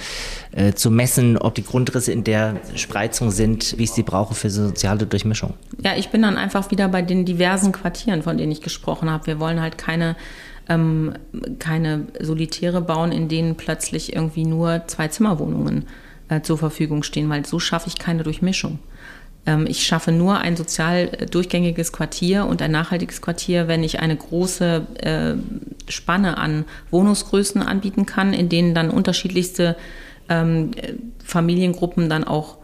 [0.52, 4.50] äh, zu messen, ob die Grundrisse in der Spreizung sind, wie ich sie brauche für
[4.50, 5.54] soziale Durchmischung.
[5.84, 9.28] Ja, ich bin dann einfach wieder bei den diversen Quartieren, von denen ich gesprochen habe.
[9.28, 10.16] Wir wollen halt keine
[10.68, 11.14] ähm,
[11.60, 15.86] keine Solitäre bauen, in denen plötzlich irgendwie nur zwei Zimmerwohnungen
[16.28, 18.80] äh, zur Verfügung stehen, weil so schaffe ich keine Durchmischung.
[19.50, 24.00] Ähm, ich schaffe nur ein sozial äh, durchgängiges Quartier und ein nachhaltiges Quartier, wenn ich
[24.00, 29.76] eine große äh, Spanne an Wohnungsgrößen anbieten kann, in denen dann unterschiedlichste
[30.30, 30.72] ähm,
[31.26, 32.58] Familiengruppen dann auch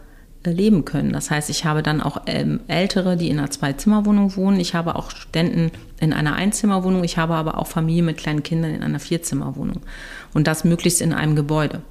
[0.44, 1.12] äh, leben können.
[1.12, 4.60] Das heißt, ich habe dann auch ähm, Ältere, die in einer Zwei-Zimmer-Wohnung wohnen.
[4.60, 7.02] Ich habe auch Studenten in einer Einzimmerwohnung.
[7.02, 9.80] Ich habe aber auch Familien mit kleinen Kindern in einer Vierzimmerwohnung.
[10.34, 11.82] Und das möglichst in einem Gebäude.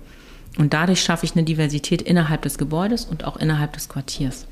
[0.57, 4.47] Und dadurch schaffe ich eine Diversität innerhalb des Gebäudes und auch innerhalb des Quartiers.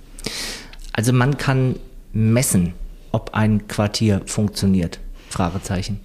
[0.93, 1.75] Also man kann
[2.13, 2.73] messen,
[3.11, 4.99] ob ein Quartier funktioniert.
[5.29, 5.99] Fragezeichen.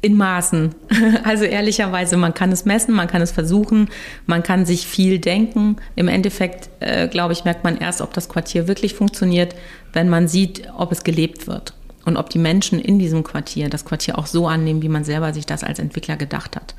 [0.00, 0.74] In Maßen.
[1.24, 3.88] Also ehrlicherweise, man kann es messen, man kann es versuchen,
[4.26, 5.76] man kann sich viel denken.
[5.96, 9.54] Im Endeffekt, äh, glaube ich, merkt man erst, ob das Quartier wirklich funktioniert,
[9.92, 13.84] wenn man sieht, ob es gelebt wird und ob die Menschen in diesem Quartier das
[13.84, 16.74] Quartier auch so annehmen, wie man selber sich das als Entwickler gedacht hat.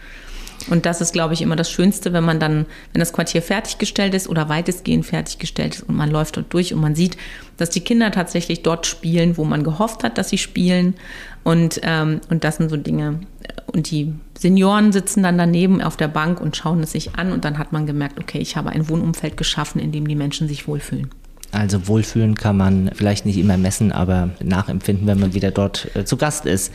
[0.69, 4.13] Und das ist, glaube ich, immer das Schönste, wenn man dann, wenn das Quartier fertiggestellt
[4.13, 7.17] ist oder weitestgehend fertiggestellt ist und man läuft dort durch und man sieht,
[7.57, 10.95] dass die Kinder tatsächlich dort spielen, wo man gehofft hat, dass sie spielen.
[11.43, 13.21] Und, ähm, und das sind so Dinge.
[13.67, 17.45] Und die Senioren sitzen dann daneben auf der Bank und schauen es sich an und
[17.45, 20.67] dann hat man gemerkt, okay, ich habe ein Wohnumfeld geschaffen, in dem die Menschen sich
[20.67, 21.09] wohlfühlen.
[21.51, 26.05] Also wohlfühlen kann man vielleicht nicht immer messen, aber nachempfinden, wenn man wieder dort äh,
[26.05, 26.71] zu Gast ist.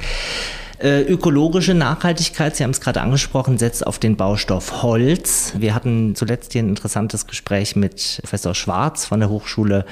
[0.79, 5.55] Äh, ökologische Nachhaltigkeit, Sie haben es gerade angesprochen, setzt auf den Baustoff Holz.
[5.57, 9.85] Wir hatten zuletzt hier ein interessantes Gespräch mit Professor Schwarz von der Hochschule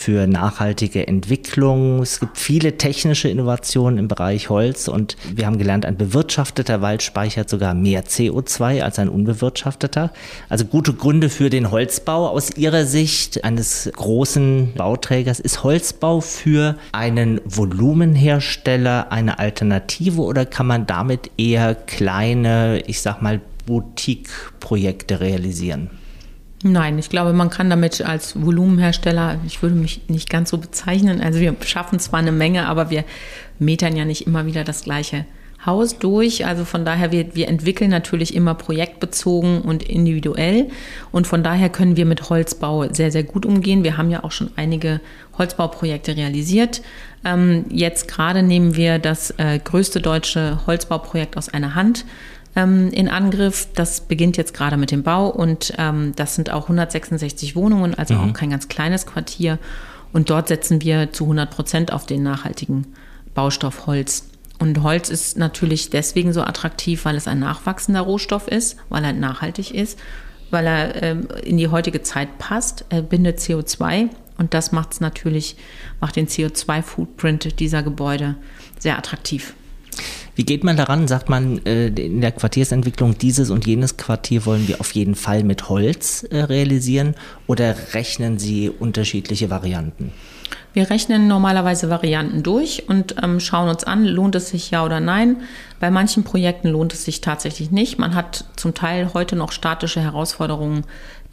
[0.00, 2.00] für nachhaltige Entwicklung.
[2.00, 7.02] Es gibt viele technische Innovationen im Bereich Holz und wir haben gelernt, ein bewirtschafteter Wald
[7.02, 10.10] speichert sogar mehr CO2 als ein unbewirtschafteter.
[10.48, 12.28] Also gute Gründe für den Holzbau.
[12.28, 20.66] Aus Ihrer Sicht eines großen Bauträgers ist Holzbau für einen Volumenhersteller eine Alternative oder kann
[20.66, 25.90] man damit eher kleine, ich sag mal, Boutique-Projekte realisieren?
[26.62, 31.22] Nein, ich glaube, man kann damit als Volumenhersteller, ich würde mich nicht ganz so bezeichnen,
[31.22, 33.04] also wir schaffen zwar eine Menge, aber wir
[33.58, 35.24] metern ja nicht immer wieder das gleiche
[35.64, 36.46] Haus durch.
[36.46, 40.68] Also von daher, wir, wir entwickeln natürlich immer projektbezogen und individuell.
[41.12, 43.84] Und von daher können wir mit Holzbau sehr, sehr gut umgehen.
[43.84, 45.00] Wir haben ja auch schon einige
[45.36, 46.82] Holzbauprojekte realisiert.
[47.24, 52.06] Ähm, jetzt gerade nehmen wir das äh, größte deutsche Holzbauprojekt aus einer Hand
[52.56, 53.68] ähm, in Angriff.
[53.74, 58.14] Das beginnt jetzt gerade mit dem Bau und ähm, das sind auch 166 Wohnungen, also
[58.14, 58.30] mhm.
[58.30, 59.58] auch kein ganz kleines Quartier.
[60.12, 62.86] Und dort setzen wir zu 100 Prozent auf den nachhaltigen
[63.34, 64.24] Baustoff Holz.
[64.58, 69.12] Und Holz ist natürlich deswegen so attraktiv, weil es ein nachwachsender Rohstoff ist, weil er
[69.12, 69.98] nachhaltig ist,
[70.50, 72.84] weil er äh, in die heutige Zeit passt.
[72.90, 75.56] Er bindet CO2 und das macht es natürlich,
[76.00, 78.36] macht den CO2-Footprint dieser Gebäude
[78.78, 79.54] sehr attraktiv.
[80.40, 81.06] Wie geht man daran?
[81.06, 85.44] Sagt man äh, in der Quartiersentwicklung, dieses und jenes Quartier wollen wir auf jeden Fall
[85.44, 87.14] mit Holz äh, realisieren
[87.46, 90.12] oder rechnen Sie unterschiedliche Varianten?
[90.72, 94.98] Wir rechnen normalerweise Varianten durch und ähm, schauen uns an, lohnt es sich ja oder
[94.98, 95.42] nein.
[95.78, 97.98] Bei manchen Projekten lohnt es sich tatsächlich nicht.
[97.98, 100.84] Man hat zum Teil heute noch statische Herausforderungen,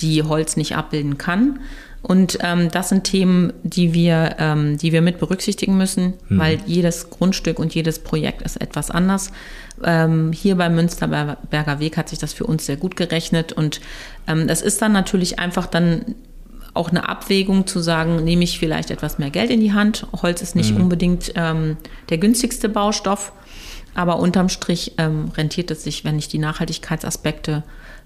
[0.02, 1.62] die Holz nicht abbilden kann.
[2.02, 6.40] Und ähm, das sind Themen, die wir, ähm, die wir mit berücksichtigen müssen, mhm.
[6.40, 9.32] weil jedes Grundstück und jedes Projekt ist etwas anders.
[9.84, 13.82] Ähm, hier beim Münsterberger Weg hat sich das für uns sehr gut gerechnet und
[14.28, 16.16] ähm, das ist dann natürlich einfach dann
[16.74, 20.06] auch eine Abwägung zu sagen, nehme ich vielleicht etwas mehr Geld in die Hand.
[20.22, 20.84] Holz ist nicht mhm.
[20.84, 21.78] unbedingt ähm,
[22.10, 23.32] der günstigste Baustoff,
[23.96, 27.64] aber unterm Strich ähm, rentiert es sich, wenn ich die Nachhaltigkeitsaspekte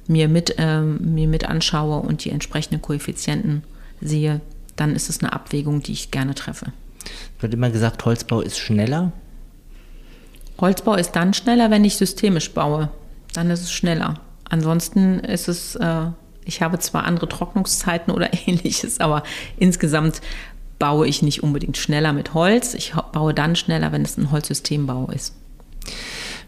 [0.08, 3.62] mir mit, mir mit anschaue und die entsprechenden Koeffizienten
[4.02, 4.42] sehe,
[4.76, 6.74] dann ist es eine Abwägung, die ich gerne treffe.
[7.40, 9.12] Wird immer gesagt, Holzbau ist schneller?
[10.60, 12.90] Holzbau ist dann schneller, wenn ich systemisch baue.
[13.34, 14.20] Dann ist es schneller.
[14.50, 16.06] Ansonsten ist es, äh,
[16.46, 19.24] ich habe zwar andere Trocknungszeiten oder ähnliches, aber
[19.58, 20.22] insgesamt
[20.78, 22.74] baue ich nicht unbedingt schneller mit Holz.
[22.74, 25.36] Ich baue dann schneller, wenn es ein Holzsystembau ist.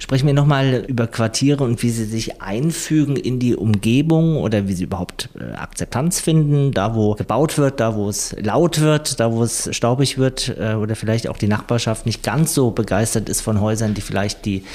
[0.03, 4.73] Sprechen wir nochmal über Quartiere und wie sie sich einfügen in die Umgebung oder wie
[4.73, 9.31] sie überhaupt äh, Akzeptanz finden, da wo gebaut wird, da wo es laut wird, da
[9.31, 13.39] wo es staubig wird äh, oder vielleicht auch die Nachbarschaft nicht ganz so begeistert ist
[13.39, 14.65] von Häusern, die vielleicht die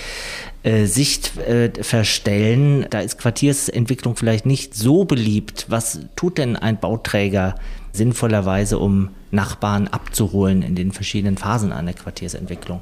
[0.62, 1.32] äh, Sicht
[1.82, 2.86] verstellen.
[2.88, 5.66] Da ist Quartiersentwicklung vielleicht nicht so beliebt.
[5.68, 7.54] Was tut denn ein Bauträger
[7.92, 12.80] sinnvollerweise, um Nachbarn abzuholen in den verschiedenen Phasen einer Quartiersentwicklung?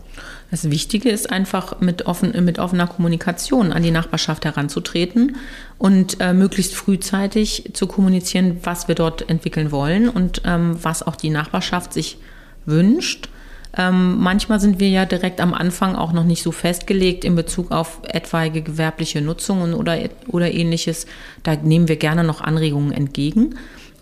[0.50, 5.36] Das Wichtige ist einfach mit, offen, mit offener Kommunikation an die Nachbarschaft heranzutreten
[5.78, 11.16] und äh, möglichst frühzeitig zu kommunizieren, was wir dort entwickeln wollen und ähm, was auch
[11.16, 12.18] die Nachbarschaft sich
[12.64, 13.28] wünscht.
[13.76, 17.72] Ähm, manchmal sind wir ja direkt am Anfang auch noch nicht so festgelegt in Bezug
[17.72, 21.06] auf etwaige gewerbliche Nutzungen oder, oder ähnliches.
[21.42, 23.56] Da nehmen wir gerne noch Anregungen entgegen.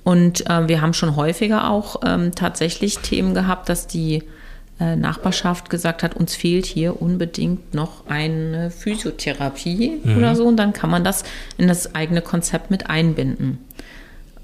[0.05, 4.23] Und äh, wir haben schon häufiger auch ähm, tatsächlich Themen gehabt, dass die
[4.79, 10.19] äh, Nachbarschaft gesagt hat, uns fehlt hier unbedingt noch eine Physiotherapie mhm.
[10.19, 10.45] oder so.
[10.45, 11.25] Und dann kann man das
[11.57, 13.59] in das eigene Konzept mit einbinden.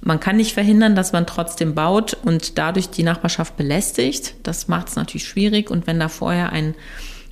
[0.03, 4.35] Man kann nicht verhindern, dass man trotzdem baut und dadurch die Nachbarschaft belästigt.
[4.45, 5.71] Das macht es natürlich schwierig.
[5.71, 6.75] Und wenn da vorher ein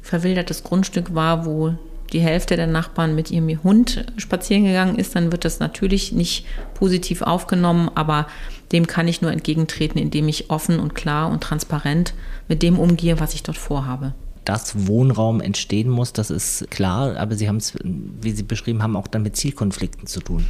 [0.03, 1.75] verwildertes Grundstück war, wo
[2.13, 6.47] die Hälfte der Nachbarn mit ihrem Hund spazieren gegangen ist, dann wird das natürlich nicht
[6.75, 8.27] positiv aufgenommen, aber
[8.73, 12.15] dem kann ich nur entgegentreten, indem ich offen und klar und transparent
[12.49, 14.15] mit dem umgehe, was ich dort vorhabe.
[14.45, 18.97] Dass Wohnraum entstehen muss, das ist klar, aber Sie haben es, wie Sie beschrieben haben,
[18.97, 20.47] auch dann mit Zielkonflikten zu tun.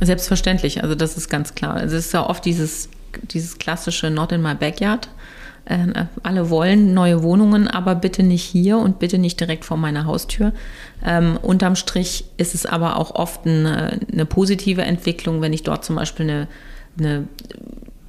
[0.00, 1.74] Selbstverständlich, also das ist ganz klar.
[1.74, 2.88] Also es ist ja oft dieses,
[3.32, 5.08] dieses klassische Not in my backyard.
[5.70, 10.04] Äh, alle wollen neue Wohnungen, aber bitte nicht hier und bitte nicht direkt vor meiner
[10.04, 10.52] Haustür.
[11.04, 15.84] Ähm, unterm Strich ist es aber auch oft eine, eine positive Entwicklung, wenn ich dort
[15.84, 16.48] zum Beispiel eine,
[16.98, 17.28] eine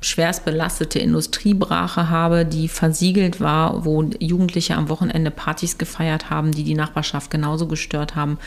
[0.01, 6.63] schwerst belastete Industriebrache habe, die versiegelt war, wo Jugendliche am Wochenende Partys gefeiert haben, die
[6.63, 8.39] die Nachbarschaft genauso gestört haben,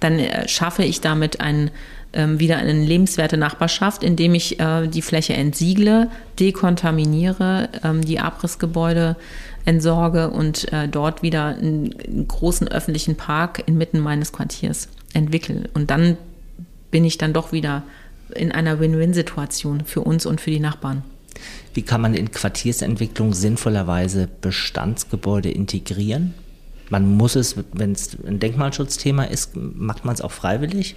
[0.00, 1.70] dann äh, schaffe ich damit ein, ähm,
[2.12, 9.16] wieder eine lebenswerte Nachbarschaft, indem ich äh, die Fläche entsiegle, dekontaminiere, ähm, die Abrissgebäude
[9.64, 15.68] entsorge und äh, dort wieder einen, einen großen öffentlichen Park inmitten meines Quartiers entwickle.
[15.74, 16.16] Und dann
[16.90, 17.82] bin ich dann doch wieder
[18.34, 21.02] in einer Win-Win-Situation für uns und für die Nachbarn.
[21.74, 26.34] Wie kann man in Quartiersentwicklung sinnvollerweise Bestandsgebäude integrieren?
[26.90, 30.96] Man muss es, wenn es ein Denkmalschutzthema ist, macht man es auch freiwillig?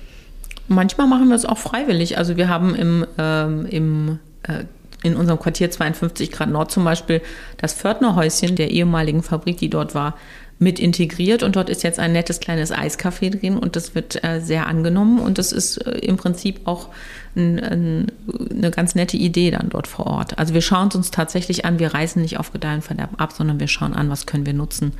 [0.68, 2.18] Manchmal machen wir es auch freiwillig.
[2.18, 4.66] Also wir haben im, ähm, im äh,
[5.04, 7.22] in unserem Quartier 52 Grad Nord zum Beispiel
[7.58, 10.16] das Pförtnerhäuschen der ehemaligen Fabrik, die dort war,
[10.60, 14.40] mit integriert und dort ist jetzt ein nettes kleines Eiscafé drin und das wird äh,
[14.40, 16.90] sehr angenommen und das ist äh, im Prinzip auch
[17.36, 18.12] ein, ein,
[18.52, 20.38] eine ganz nette Idee dann dort vor Ort.
[20.38, 23.32] Also wir schauen es uns tatsächlich an, wir reißen nicht auf Gedeih und Verderben ab,
[23.32, 24.94] sondern wir schauen an, was können wir nutzen,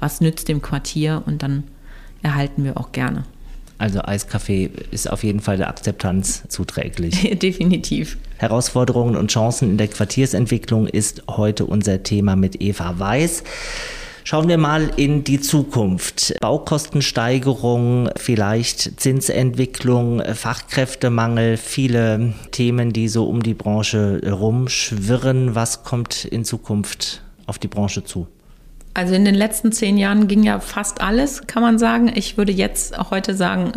[0.00, 1.64] was nützt dem Quartier und dann
[2.22, 3.24] erhalten wir auch gerne.
[3.78, 7.38] Also Eiskaffee ist auf jeden Fall der Akzeptanz zuträglich.
[7.42, 8.16] Definitiv.
[8.38, 13.44] Herausforderungen und Chancen in der Quartiersentwicklung ist heute unser Thema mit Eva Weiß.
[14.24, 16.34] Schauen wir mal in die Zukunft.
[16.40, 25.54] Baukostensteigerung, vielleicht Zinsentwicklung, Fachkräftemangel, viele Themen, die so um die Branche rumschwirren.
[25.54, 28.26] Was kommt in Zukunft auf die Branche zu?
[28.96, 32.10] Also in den letzten zehn Jahren ging ja fast alles, kann man sagen.
[32.14, 33.72] Ich würde jetzt auch heute sagen,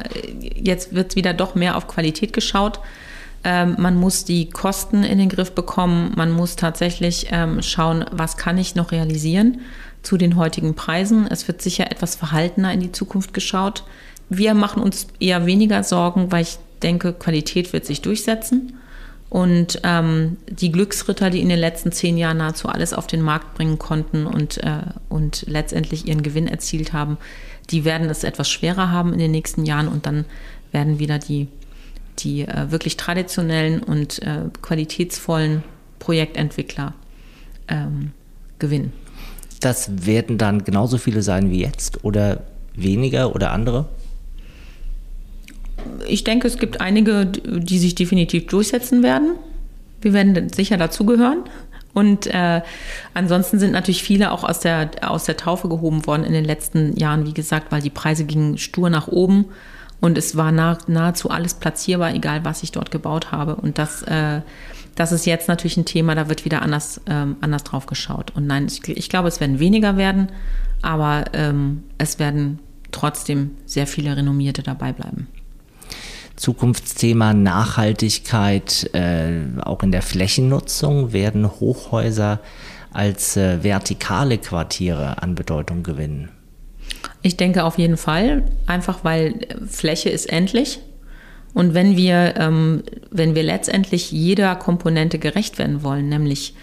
[0.55, 2.79] jetzt wird wieder doch mehr auf Qualität geschaut.
[3.43, 6.13] Ähm, man muss die Kosten in den Griff bekommen.
[6.15, 9.59] Man muss tatsächlich ähm, schauen, was kann ich noch realisieren
[10.03, 11.27] zu den heutigen Preisen.
[11.29, 13.83] Es wird sicher etwas verhaltener in die Zukunft geschaut.
[14.29, 18.78] Wir machen uns eher weniger Sorgen, weil ich denke, Qualität wird sich durchsetzen.
[19.29, 23.53] Und ähm, die Glücksritter, die in den letzten zehn Jahren nahezu alles auf den Markt
[23.53, 27.17] bringen konnten und, äh, und letztendlich ihren Gewinn erzielt haben,
[27.69, 30.25] die werden es etwas schwerer haben in den nächsten Jahren und dann
[30.71, 31.47] werden wieder die,
[32.17, 35.63] die äh, wirklich traditionellen und äh, qualitätsvollen
[35.99, 36.95] Projektentwickler
[37.67, 38.11] ähm,
[38.57, 38.93] gewinnen.
[39.59, 43.85] Das werden dann genauso viele sein wie jetzt oder weniger oder andere?
[46.07, 49.35] Ich denke, es gibt einige, die sich definitiv durchsetzen werden.
[50.01, 51.43] Wir werden sicher dazugehören.
[51.93, 52.61] Und äh,
[53.13, 56.95] ansonsten sind natürlich viele auch aus der, aus der Taufe gehoben worden in den letzten
[56.95, 59.45] Jahren, wie gesagt, weil die Preise gingen stur nach oben
[59.99, 63.55] und es war nah, nahezu alles platzierbar, egal was ich dort gebaut habe.
[63.55, 64.41] Und das äh,
[64.99, 68.31] das ist jetzt natürlich ein Thema, da wird wieder anders, ähm, anders drauf geschaut.
[68.35, 70.27] Und nein, ich, ich, glaube, es werden weniger werden,
[70.81, 72.59] aber ähm, es werden
[72.91, 75.27] trotzdem sehr viele Renommierte dabei bleiben.
[76.39, 81.11] Zukunftsthema Nachhaltigkeit, äh, auch in der Flächennutzung.
[81.11, 82.39] Werden Hochhäuser
[82.91, 86.29] als äh, vertikale Quartiere an Bedeutung gewinnen.
[87.21, 90.79] Ich denke auf jeden Fall, einfach weil Fläche ist endlich.
[91.53, 96.53] Und wenn wir, ähm, wenn wir letztendlich jeder Komponente gerecht werden wollen, nämlich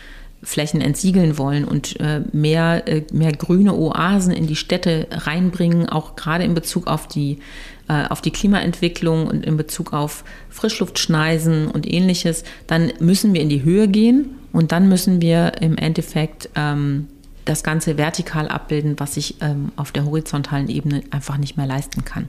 [0.47, 6.15] Flächen entsiegeln wollen und äh, mehr, äh, mehr grüne Oasen in die Städte reinbringen, auch
[6.15, 7.41] gerade in Bezug auf die,
[7.89, 13.49] äh, auf die Klimaentwicklung und in Bezug auf Frischluftschneisen und ähnliches, dann müssen wir in
[13.49, 17.09] die Höhe gehen und dann müssen wir im Endeffekt ähm,
[17.45, 22.05] das Ganze vertikal abbilden, was ich ähm, auf der horizontalen Ebene einfach nicht mehr leisten
[22.05, 22.29] kann.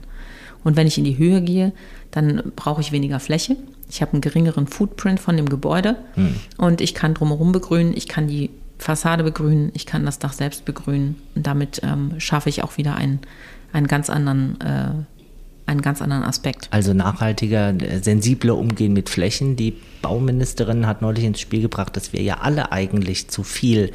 [0.64, 1.72] Und wenn ich in die Höhe gehe,
[2.10, 3.56] dann brauche ich weniger Fläche.
[3.88, 6.34] Ich habe einen geringeren Footprint von dem Gebäude hm.
[6.56, 10.64] und ich kann drumherum begrünen, ich kann die Fassade begrünen, ich kann das Dach selbst
[10.64, 13.20] begrünen und damit ähm, schaffe ich auch wieder einen,
[13.72, 14.90] einen ganz anderen äh,
[15.68, 16.68] einen ganz anderen Aspekt.
[16.70, 19.56] Also nachhaltiger, sensibler Umgehen mit Flächen.
[19.56, 23.92] Die Bauministerin hat neulich ins Spiel gebracht, dass wir ja alle eigentlich zu viel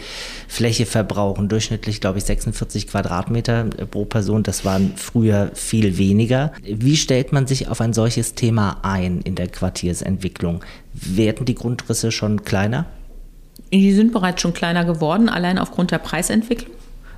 [0.48, 1.50] Fläche verbrauchen.
[1.50, 4.44] Durchschnittlich, glaube ich, 46 Quadratmeter pro Person.
[4.44, 6.54] Das waren früher viel weniger.
[6.64, 10.64] Wie stellt man sich auf ein solches Thema ein in der Quartiersentwicklung?
[10.94, 12.86] Werden die Grundrisse schon kleiner?
[13.72, 16.76] Die sind bereits schon kleiner geworden, allein aufgrund der Preisentwicklung.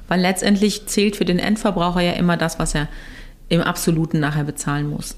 [0.07, 2.87] Weil letztendlich zählt für den Endverbraucher ja immer das, was er
[3.49, 5.15] im Absoluten nachher bezahlen muss.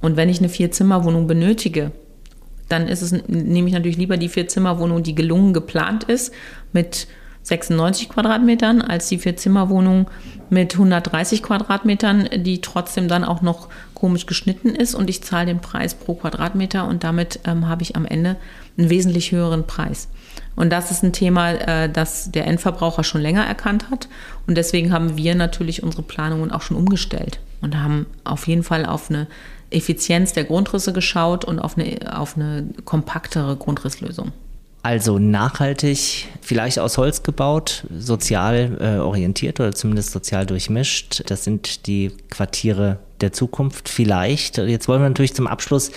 [0.00, 1.92] Und wenn ich eine Vier-Zimmer-Wohnung benötige,
[2.68, 6.32] dann ist es, nehme ich natürlich lieber die Vier-Zimmer-Wohnung, die gelungen geplant ist,
[6.72, 7.08] mit
[7.42, 10.10] 96 Quadratmetern, als die Vier-Zimmer-Wohnung
[10.50, 15.60] mit 130 Quadratmetern, die trotzdem dann auch noch komisch geschnitten ist und ich zahle den
[15.60, 18.36] Preis pro Quadratmeter und damit ähm, habe ich am Ende
[18.76, 20.08] einen wesentlich höheren Preis.
[20.56, 24.08] Und das ist ein Thema, äh, das der Endverbraucher schon länger erkannt hat.
[24.46, 28.84] Und deswegen haben wir natürlich unsere Planungen auch schon umgestellt und haben auf jeden Fall
[28.84, 29.26] auf eine
[29.70, 34.32] Effizienz der Grundrisse geschaut und auf eine, auf eine kompaktere Grundrisslösung.
[34.82, 41.22] Also nachhaltig, vielleicht aus Holz gebaut, sozial äh, orientiert oder zumindest sozial durchmischt.
[41.26, 44.58] Das sind die Quartiere der Zukunft vielleicht.
[44.58, 45.90] Jetzt wollen wir natürlich zum Abschluss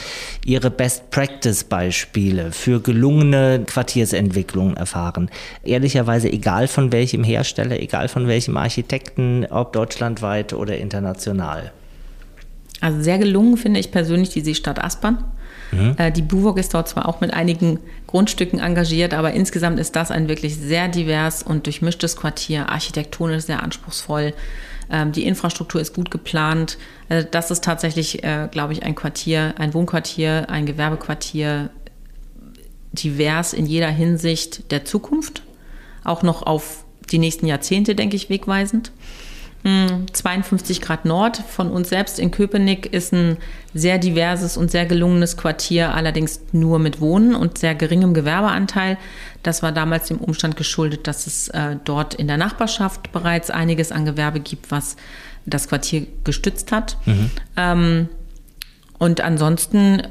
[0.46, 5.30] Ihre Best-Practice-Beispiele für gelungene Quartiersentwicklungen erfahren.
[5.64, 11.72] Ehrlicherweise egal von welchem Hersteller, egal von welchem Architekten, ob deutschlandweit oder international.
[12.82, 15.24] Also sehr gelungen finde ich persönlich die Seestadt Aspern.
[15.72, 15.96] Mhm.
[15.98, 20.12] Äh, die Buwog ist dort zwar auch mit einigen Grundstücken engagiert, aber insgesamt ist das
[20.12, 24.34] ein wirklich sehr divers und durchmischtes Quartier, architektonisch sehr anspruchsvoll.
[24.92, 26.78] Ähm, die Infrastruktur ist gut geplant.
[27.10, 31.70] Äh, das ist tatsächlich, äh, glaube ich, ein Quartier, ein Wohnquartier, ein Gewerbequartier,
[32.92, 35.42] divers in jeder Hinsicht der Zukunft,
[36.04, 38.92] auch noch auf die nächsten Jahrzehnte, denke ich, wegweisend.
[39.64, 43.38] 52 hm, Grad Nord von uns selbst in Köpenick ist ein
[43.74, 48.98] sehr diverses und sehr gelungenes Quartier, allerdings nur mit Wohnen und sehr geringem Gewerbeanteil.
[49.42, 53.94] Das war damals dem Umstand geschuldet, dass es äh, dort in der Nachbarschaft bereits einiges
[53.94, 54.98] an Gewerbe gibt, was
[55.46, 56.98] das Quartier gestützt hat.
[57.06, 57.32] Mhm.
[57.56, 58.10] Ähm,
[58.98, 60.04] und ansonsten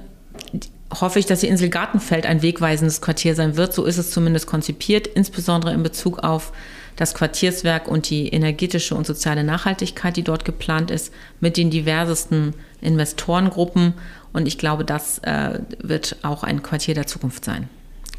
[1.01, 3.75] hoffe ich, dass die Insel Gartenfeld ein wegweisendes Quartier sein wird.
[3.75, 6.53] So ist es zumindest konzipiert, insbesondere in Bezug auf
[6.97, 12.55] das Quartierswerk und die energetische und soziale Nachhaltigkeit, die dort geplant ist, mit den diversesten
[12.81, 13.95] Investorengruppen.
[14.33, 17.69] Und ich glaube, das äh, wird auch ein Quartier der Zukunft sein.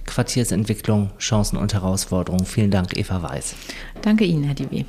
[0.05, 2.45] Quartiersentwicklung, Chancen und Herausforderungen.
[2.45, 3.55] Vielen Dank, Eva Weiß.
[4.01, 4.85] Danke Ihnen, Herr Divi.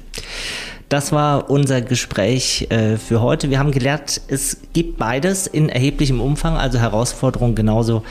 [0.89, 3.49] Das war unser Gespräch äh, für heute.
[3.51, 8.05] Wir haben gelernt, es gibt beides in erheblichem Umfang, also Herausforderungen genauso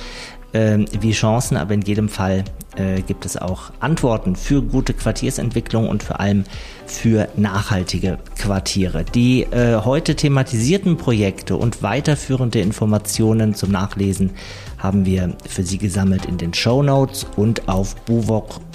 [0.54, 2.44] wie Chancen, aber in jedem Fall
[2.76, 6.44] äh, gibt es auch Antworten für gute Quartiersentwicklung und vor allem
[6.86, 9.04] für nachhaltige Quartiere.
[9.04, 14.32] Die äh, heute thematisierten Projekte und weiterführende Informationen zum Nachlesen
[14.78, 17.96] haben wir für Sie gesammelt in den Show Notes und auf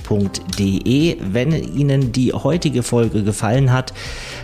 [0.09, 1.17] buwok.de.
[1.21, 3.93] Wenn Ihnen die heutige Folge gefallen hat,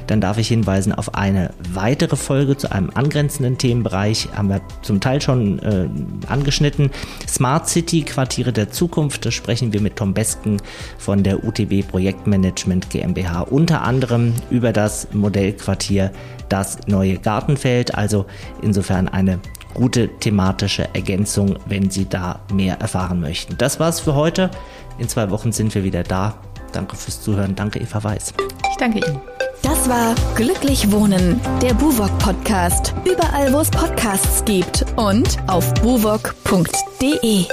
[0.07, 5.01] dann darf ich hinweisen auf eine weitere Folge zu einem angrenzenden Themenbereich, haben wir zum
[5.01, 5.89] Teil schon äh,
[6.29, 6.91] angeschnitten.
[7.27, 10.59] Smart City Quartiere der Zukunft, da sprechen wir mit Tom Besken
[10.99, 16.12] von der UTB Projektmanagement GmbH unter anderem über das Modellquartier
[16.49, 18.27] Das neue Gartenfeld, also
[18.62, 19.41] insofern eine
[19.75, 23.59] gute thematische Ergänzung, wenn Sie da mehr erfahren möchten.
[23.59, 24.51] Das war's für heute.
[24.99, 26.35] In zwei Wochen sind wir wieder da.
[26.72, 27.55] Danke fürs Zuhören.
[27.55, 28.35] Danke, Eva Weiß.
[28.70, 29.20] Ich danke Ihnen.
[29.62, 32.95] Das war Glücklich Wohnen, der Buwok Podcast.
[33.05, 37.47] Überall, wo es Podcasts gibt und auf buwok.de.